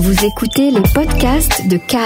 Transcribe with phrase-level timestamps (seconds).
[0.00, 2.02] Vous écoutez les podcasts de Cannes,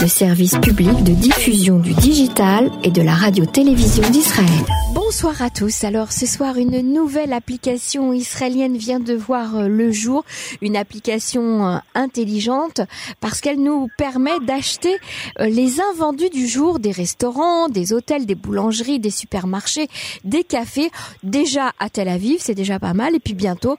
[0.00, 4.64] le service public de diffusion du digital et de la radio-télévision d'Israël.
[4.94, 5.84] Bonsoir à tous.
[5.84, 10.24] Alors ce soir, une nouvelle application israélienne vient de voir euh, le jour,
[10.62, 12.80] une application euh, intelligente
[13.20, 14.96] parce qu'elle nous permet d'acheter
[15.38, 19.88] euh, les invendus du jour des restaurants, des hôtels, des boulangeries, des supermarchés,
[20.24, 20.90] des cafés,
[21.22, 23.76] déjà à Tel Aviv, c'est déjà pas mal, et puis bientôt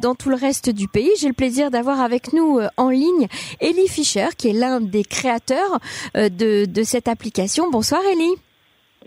[0.00, 1.10] dans tout le reste du pays.
[1.18, 3.28] J'ai le plaisir d'avoir avec nous en ligne
[3.60, 5.61] Elie Fischer, qui est l'un des créateurs
[6.14, 7.70] de, de cette application.
[7.70, 8.36] Bonsoir Elie.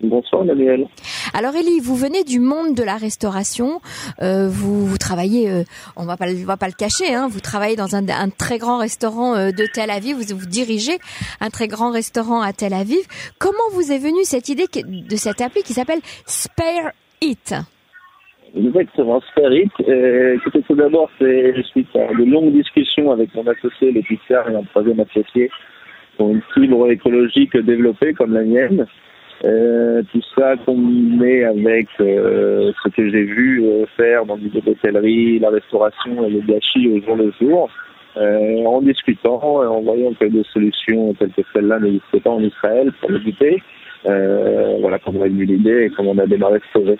[0.01, 0.87] Bonsoir Daniel.
[1.33, 3.79] Alors Elie, vous venez du monde de la restauration.
[4.21, 5.63] Euh, vous, vous, travaillez, euh,
[5.95, 8.57] on va pas, on va pas le cacher, hein, vous travaillez dans un, un très
[8.57, 10.17] grand restaurant euh, de Tel Aviv.
[10.17, 10.97] Vous, vous dirigez
[11.39, 13.05] un très grand restaurant à Tel Aviv.
[13.39, 16.91] Comment vous est venue cette idée de cette appli qui s'appelle Spare
[17.21, 17.55] It?
[18.55, 19.71] Exactement, Spare It.
[19.87, 20.37] Euh,
[20.67, 24.99] tout d'abord, c'est suite à de longues discussions avec mon associé, le et un troisième
[24.99, 25.49] associé
[26.17, 28.85] pour une fibre écologique développée comme la mienne.
[29.43, 35.49] Euh, tout ça combiné avec euh, ce que j'ai vu euh, faire dans l'hôtellerie, la
[35.49, 37.69] restauration et le gâchis au jour le jour,
[38.15, 42.93] en discutant et en voyant que des solutions telles que celle-là n'existaient pas en Israël
[43.01, 43.61] pour l'éviter,
[44.05, 46.97] voilà comment on a eu l'idée et comment on a démarré ce projet.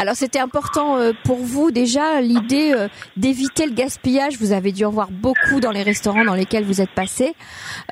[0.00, 4.38] Alors c'était important euh, pour vous déjà l'idée euh, d'éviter le gaspillage.
[4.38, 7.34] Vous avez dû en voir beaucoup dans les restaurants dans lesquels vous êtes passé.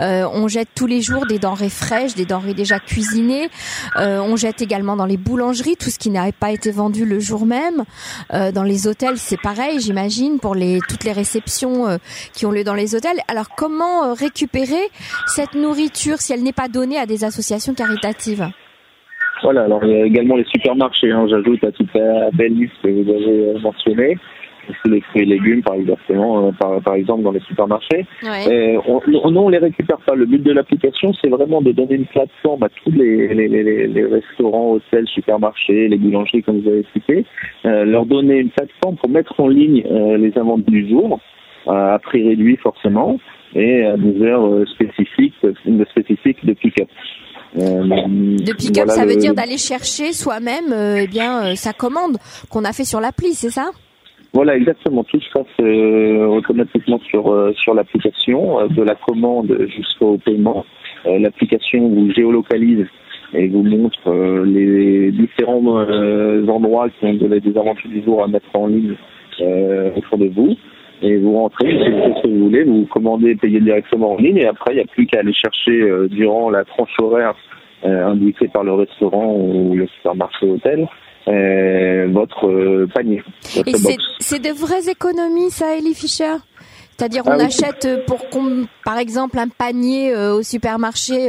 [0.01, 3.51] Euh, on jette tous les jours des denrées fraîches, des denrées déjà cuisinées.
[3.97, 7.45] on jette également dans les boulangeries tout ce qui n'avait pas été vendu le jour
[7.45, 7.85] même.
[8.31, 11.99] dans les hôtels, c'est pareil, j'imagine, pour les toutes les réceptions
[12.33, 13.19] qui ont lieu dans les hôtels.
[13.27, 14.91] Alors comment récupérer
[15.27, 18.49] cette nourriture si elle n'est pas donnée à des associations caritatives?
[19.43, 22.75] Voilà, alors il y a également les supermarchés, hein, j'ajoute à toute la belle liste
[22.83, 24.17] que vous avez euh, mentionnée.
[24.85, 28.05] Les fruits et légumes, par exemple, euh, par, par exemple dans les supermarchés.
[28.25, 28.77] Ouais.
[28.89, 30.17] on, on, les récupère pas.
[30.17, 33.87] Le but de l'application, c'est vraiment de donner une plateforme à tous les, les, les,
[33.87, 37.25] les restaurants, hôtels, supermarchés, les boulangeries, comme vous avez cité,
[37.65, 39.85] euh, leur donner une plateforme pour mettre en ligne
[40.19, 41.21] les invendus du jour,
[41.69, 43.21] à prix réduit forcément,
[43.55, 45.35] et à des heures spécifiques,
[45.93, 46.89] spécifiques de pick-up.
[47.59, 52.19] Euh, de pick-up, ça veut dire d'aller chercher soi-même euh, eh bien euh, sa commande
[52.51, 53.71] qu'on a fait sur l'appli, c'est ça?
[54.35, 55.05] Voilà, exactement.
[55.05, 60.67] Tout se passe automatiquement sur sur l'application, de la commande jusqu'au paiement.
[61.07, 62.85] l'application vous géolocalise
[63.33, 64.13] et vous montre
[64.45, 65.87] les différents
[66.49, 68.97] endroits qui ont des aventures du jour à mettre en ligne
[69.97, 70.55] autour de vous
[71.03, 74.47] et vous rentrez, c'est ce que vous voulez, vous commandez, payez directement en ligne et
[74.47, 77.35] après il n'y a plus qu'à aller chercher euh, durant la tranche horaire
[77.85, 80.89] euh, indiquée par le restaurant ou le supermarché hôtel
[81.29, 83.23] euh, votre panier.
[83.67, 83.75] et
[84.21, 86.37] c'est de vraies économies ça, Ellie Fischer?
[86.97, 88.21] C'est-à-dire on ah achète pour
[88.83, 91.29] par exemple un panier au supermarché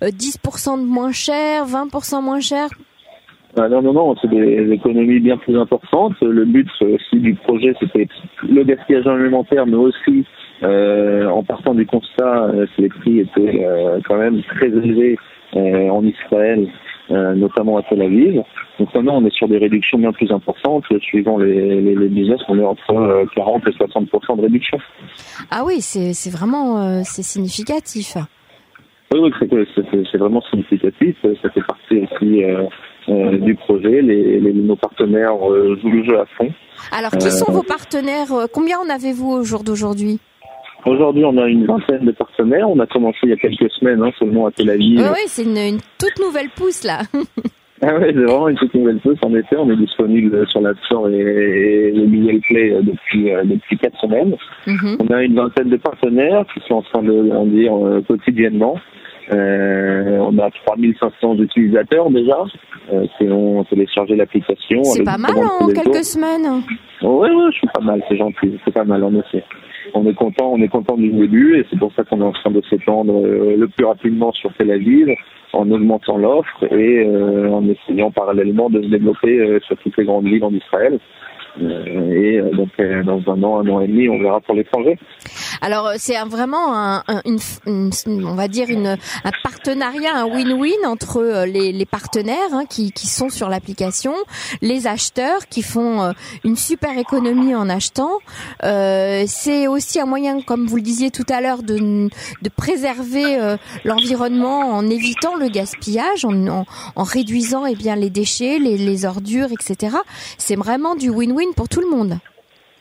[0.00, 2.68] 10% de moins cher, 20% moins cher?
[3.56, 6.14] Non, non, non, c'est des économies bien plus importantes.
[6.20, 8.08] Le but aussi du projet, c'était
[8.48, 10.24] le gaspillage alimentaire, mais aussi
[10.62, 15.16] euh, en partant du constat euh, que les prix étaient euh, quand même très élevés
[15.54, 16.68] en Israël,
[17.08, 18.42] notamment à Tel Aviv.
[18.78, 20.84] Donc maintenant, on est sur des réductions bien plus importantes.
[21.00, 24.76] Suivant les, les, les business, on est entre 40 et 60 de réduction.
[25.50, 28.18] Ah oui, c'est vraiment c'est significatif.
[29.10, 29.66] Oui, oui
[30.12, 31.16] c'est vraiment significatif.
[31.22, 32.44] Ça fait partie aussi
[33.08, 34.02] euh, du projet.
[34.02, 36.50] Les, les, nos partenaires euh, jouent le jeu à fond.
[36.92, 40.18] Alors, qui sont euh, vos partenaires Combien en avez-vous au jour d'aujourd'hui?
[40.86, 42.68] Aujourd'hui, on a une vingtaine de partenaires.
[42.68, 45.00] On a commencé il y a quelques semaines hein, seulement à Tel Aviv.
[45.00, 47.00] oui, c'est une, une, toute nouvelle pousse là.
[47.82, 49.18] ah oui, c'est vraiment une toute nouvelle pousse.
[49.22, 54.00] En effet, on est disponible sur la Store et, le Google Play depuis depuis quatre
[54.00, 54.36] semaines.
[54.66, 54.98] Mhm.
[55.00, 57.72] On a une vingtaine de partenaires qui sont en train de grandir
[58.06, 58.76] quotidiennement.
[59.32, 59.77] Euh,
[60.28, 62.38] on a 3500 utilisateurs déjà
[62.92, 64.82] euh, qui ont téléchargé l'application.
[64.84, 66.62] C'est pas mal en quelques semaines.
[67.02, 69.44] Oui, ouais, je suis pas mal, c'est gentil, c'est pas mal en effet.
[69.94, 72.32] On est content, on est content du début et c'est pour ça qu'on est en
[72.32, 75.08] train de s'étendre euh, le plus rapidement sur Tel Aviv
[75.54, 80.26] en augmentant l'offre et euh, en essayant parallèlement de se développer sur toutes les grandes
[80.26, 80.98] villes en Israël.
[81.60, 82.70] Et donc
[83.04, 84.98] dans un an, un an et demi, on verra pour l'étranger.
[85.60, 87.02] Alors c'est vraiment un,
[88.06, 93.48] on va dire un partenariat, un win-win entre euh, les, partenaires hein, qui, sont sur
[93.48, 94.14] l'application,
[94.60, 96.12] les acheteurs qui font euh,
[96.44, 98.18] une super économie en achetant.
[98.64, 102.08] Euh, c'est aussi un moyen, comme vous le disiez tout à l'heure, de,
[102.56, 106.64] préserver euh, l'environnement en évitant le gaspillage, en,
[106.96, 109.96] réduisant eh bien les déchets, les ordures, etc.
[110.38, 112.14] C'est vraiment du win-win pour tout le monde.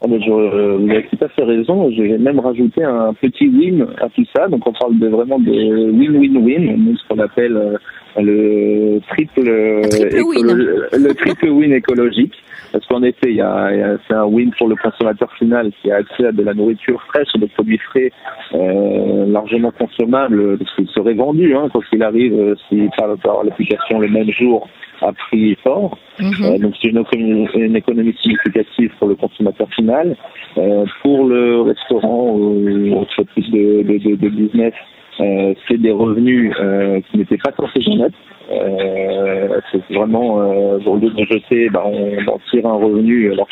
[0.02, 1.90] Oh, je, euh, vous avez tout à fait raison.
[1.92, 4.48] J'ai même rajouté un petit win à tout ça.
[4.48, 7.80] Donc on parle vraiment de win-win-win, ce qu'on appelle
[8.18, 12.34] le triple, le triple win écologique.
[12.72, 15.98] Parce qu'en effet, il y a, c'est un win pour le consommateur final qui a
[15.98, 18.12] accès à de la nourriture fraîche, des produits frais
[18.54, 23.44] euh, largement consommables, parce qu'il serait vendu hein, quand il arrive, euh, s'il parle par
[23.44, 24.68] l'application le même jour
[25.02, 25.98] à prix fort.
[26.20, 26.34] Mhm.
[26.44, 30.16] Euh, donc c'est une, une, économie significative pour le consommateur final.
[30.58, 34.74] Euh, pour le restaurant ou entreprise de, de, de, business,
[35.19, 38.18] euh, c'est des revenus euh, qui n'étaient pas censés être.
[38.50, 43.48] Euh, c'est vraiment, euh, au lieu de jeter, on en tire un revenu, alors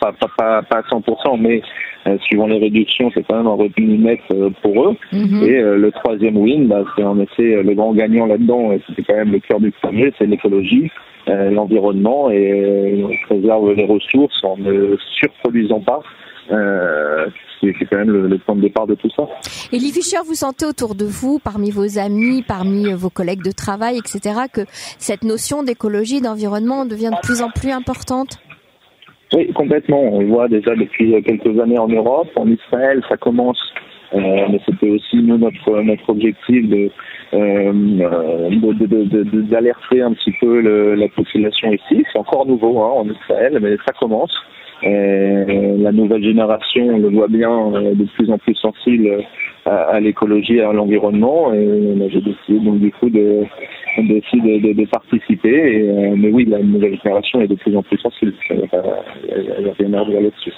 [0.00, 1.62] pas, pas, pas, à 100%, mais
[2.22, 4.20] suivant les réductions, c'est quand même un revenu net
[4.62, 4.96] pour eux.
[5.12, 5.42] Mhm.
[5.44, 9.16] Et le troisième win, bah, c'est en effet le grand gagnant là-dedans, et c'était quand
[9.16, 10.90] même le cœur du projet, c'est l'écologie,
[11.28, 16.02] l'environnement, et on préserve les ressources en ne surproduisant pas.
[16.50, 17.26] Euh,
[17.60, 18.38] c'est quand même
[18.86, 19.28] de tout ça.
[19.72, 23.52] Et Lee Fischer, vous sentez autour de vous, parmi vos amis, parmi vos collègues de
[23.52, 24.62] travail, etc., que
[24.98, 28.38] cette notion d'écologie, d'environnement devient de plus en plus importante?
[29.34, 30.00] Oui, complètement.
[30.00, 33.58] On le voit déjà depuis quelques années en Europe, en Israël, ça commence.
[34.14, 36.90] Euh, mais c'était aussi nous notre notre objectif de
[37.34, 37.72] euh,
[39.50, 42.04] d'alerter un petit peu le, la population ici.
[42.12, 44.34] C'est encore nouveau hein, en Israël, mais ça commence.
[44.84, 49.24] Euh, la nouvelle génération, on le voit bien, de plus en plus sensible
[49.64, 51.52] à, l'écologie et à l'environnement.
[51.54, 53.44] Et j'ai décidé donc du coup de,
[53.98, 55.88] de, de, participer.
[55.88, 58.32] Euh, mais oui, la nouvelle génération est de plus en plus sensible.
[58.50, 60.52] Il n'y a, rien à dire là-dessus.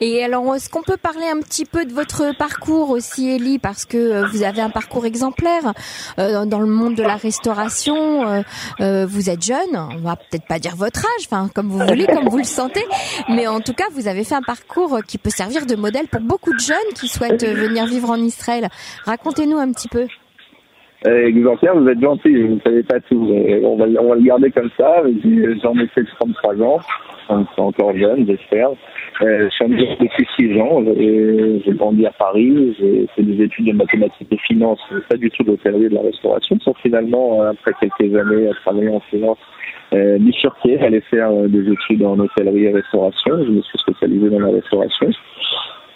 [0.00, 3.84] Et alors, est-ce qu'on peut parler un petit peu de votre parcours aussi, Elie, parce
[3.84, 5.72] que euh, vous avez un parcours exemplaire
[6.18, 8.42] euh, dans le monde de la restauration.
[8.80, 12.06] Euh, vous êtes jeune, on va peut-être pas dire votre âge, enfin comme vous voulez,
[12.06, 12.84] comme vous le sentez,
[13.28, 16.20] mais en tout cas, vous avez fait un parcours qui peut servir de modèle pour
[16.20, 18.68] beaucoup de jeunes qui souhaitent venir vivre en Israël.
[19.04, 20.06] Racontez-nous un petit peu.
[21.04, 23.16] Exemplaire, vous êtes gentil, vous ne savez pas tout.
[23.64, 25.02] On va, on va le garder comme ça.
[25.62, 26.80] J'en ai fait 33 ans,
[27.28, 28.70] c'est encore jeune, j'espère.
[29.22, 30.82] Euh, je suis en depuis 6 ans.
[30.96, 32.74] J'ai grandi à Paris.
[32.78, 36.02] J'ai fait des études de mathématiques et finances, pas du tout d'hôtellerie et de la
[36.02, 36.58] restauration.
[36.60, 39.38] Sans finalement, euh, après quelques années à travailler en finance,
[39.92, 43.44] euh, bifurqué, aller faire euh, des études en hôtellerie et restauration.
[43.44, 45.10] Je me suis spécialisé dans la restauration.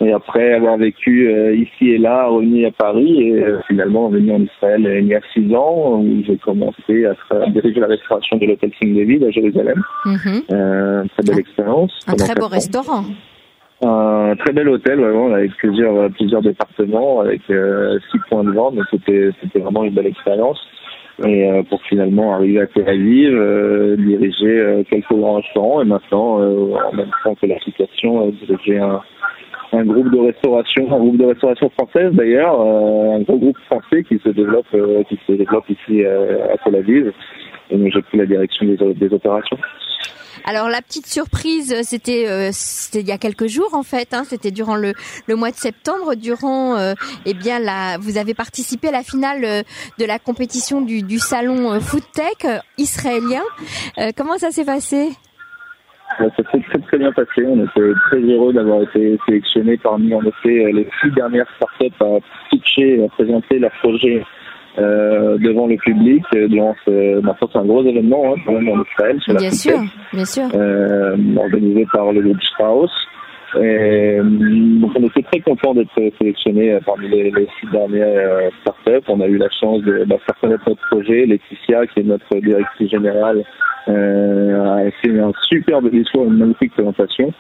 [0.05, 4.33] Et après avoir vécu euh, ici et là, revenu à Paris et euh, finalement venu
[4.33, 8.47] en Israël il y a six ans où j'ai commencé à, diriger la restauration de
[8.47, 9.83] l'hôtel King David à Jérusalem.
[10.05, 10.43] Mhm.
[10.51, 11.93] Euh, très belle expérience.
[12.07, 13.05] Un très beau restaurant.
[13.83, 18.85] Un très bel hôtel vraiment avec plusieurs plusieurs départements avec six points de vente donc
[18.91, 20.59] c'était c'était vraiment une belle expérience
[21.27, 27.11] et pour finalement arriver à Tel Aviv, diriger quelques grands restaurants et maintenant en même
[27.23, 29.03] temps que l'application diriger un
[29.73, 34.03] un groupe de restauration, un groupe de restauration française d'ailleurs, euh, un gros groupe français
[34.05, 37.13] qui se développe, euh, qui se développe ici euh, à Tel Aviv.
[37.71, 39.59] Et j'ai pris la direction des, des opérations.
[40.47, 44.13] Alors la petite surprise, c'était c'était il y a quelques jours en fait.
[44.13, 44.93] Hein, c'était durant le,
[45.27, 46.77] le mois de septembre, durant
[47.25, 49.65] eh bien la, vous avez participé à la finale
[49.99, 53.41] de la compétition du, du salon Food Tech israélien.
[54.19, 55.13] comment ça s'est passé?
[56.19, 57.47] Ça s'est très très bien passé.
[57.47, 62.19] On était très heureux d'avoir été sélectionnés parmi en effet les six dernières startups à
[62.51, 64.25] pitcher, à présenter leur projet
[64.79, 66.25] euh, devant le public.
[66.33, 69.19] Durant ce, maintenant c'est un gros événement hein, quand même en Israël.
[69.29, 69.79] Bien sûr,
[70.13, 70.45] bien sûr.
[70.55, 72.91] Euh, organisé par le groupe Strauss.
[73.61, 79.07] Et, donc on était très content d'être sélectionnés parmi les, les, six dernières euh, startups.
[79.09, 81.25] On a eu la chance de bah, faire connaître notre projet.
[81.25, 83.45] Laetitia, qui est notre directrice générale,
[83.89, 87.33] euh, fait un superbe discours, une magnifique présentation.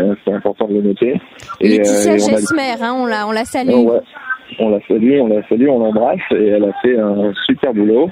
[0.00, 1.20] Euh, c'est important de le noter.
[1.60, 3.70] Et, Laetitia euh, Gesmer, hein, on la, on la salue.
[4.58, 8.10] on la salue, on la salue, on l'embrasse et elle a fait un super boulot.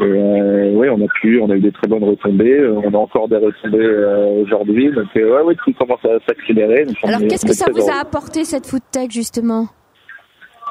[0.00, 2.58] Et euh, oui, on a pu, on a eu des très bonnes retombées.
[2.58, 4.90] Euh, on a encore des retombées euh, aujourd'hui.
[4.92, 6.86] Donc euh, ouais, oui, tout commence à s'accélérer.
[7.02, 9.66] Alors qu'est-ce que ça vous a apporté cette food tech justement?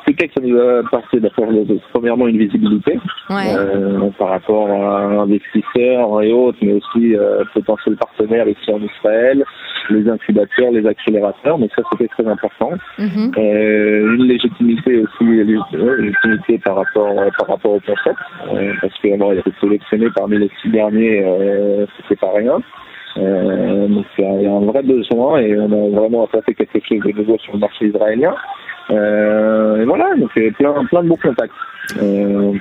[0.05, 1.47] Foodtech, ça nous a apporté d'abord
[1.91, 2.99] premièrement une visibilité
[3.31, 9.43] euh, par rapport à investisseurs et autres, mais aussi euh, potentiels partenaires ici en Israël,
[9.89, 11.57] les incubateurs, les accélérateurs.
[11.57, 12.71] Donc ça, c'était très important.
[12.97, 13.31] Mhm.
[13.37, 15.61] euh, une légitimité aussi, une
[15.99, 18.19] légitimité par rapport par rapport au concept,
[18.53, 22.31] euh, parce que bon, il a été sélectionné parmi les six derniers, euh, c'était pas
[22.35, 22.59] rien.
[23.17, 26.99] Euh, donc il y a un vrai besoin et on a vraiment apporté quelque chose
[26.99, 28.35] de nouveau sur le marché israélien.
[28.91, 31.53] Euh, et voilà, donc plein, plein de bons contacts.
[32.01, 32.53] Euh,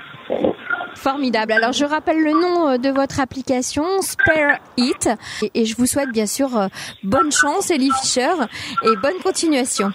[0.94, 1.52] Formidable.
[1.52, 5.08] Alors je rappelle le nom de votre application, Spare It,
[5.54, 6.48] et, je vous souhaite bien sûr
[7.02, 8.32] bonne chance, Elie Fischer,
[8.84, 9.90] et bonne continuation.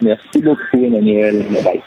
[0.00, 1.44] Merci beaucoup, Emmanuel.
[1.64, 1.82] Bye.